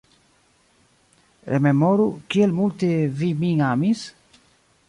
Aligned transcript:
Rememoru, 1.53 2.09
kiel 2.33 2.57
multe 2.63 2.91
vi 3.21 3.33
min 3.45 3.63
amis? 3.71 4.05